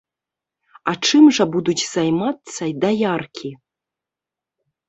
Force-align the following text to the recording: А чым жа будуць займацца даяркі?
А 0.91 0.93
чым 1.07 1.23
жа 1.37 1.45
будуць 1.55 1.77
займацца 1.93 2.63
даяркі? 2.87 3.49